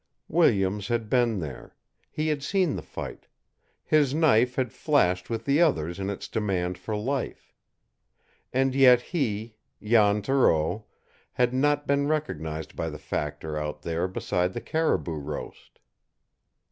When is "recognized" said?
12.07-12.75